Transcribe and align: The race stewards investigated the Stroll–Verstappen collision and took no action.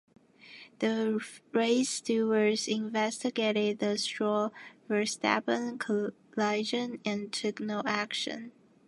The 0.79 1.23
race 1.51 1.91
stewards 1.91 2.67
investigated 2.67 3.77
the 3.77 3.99
Stroll–Verstappen 3.99 5.77
collision 5.79 6.97
and 7.05 7.31
took 7.31 7.59
no 7.59 7.83
action. 7.85 8.51